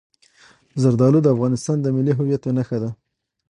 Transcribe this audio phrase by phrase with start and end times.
[0.81, 2.89] زردالو د افغانستان د ملي هویت یوه نښه ده.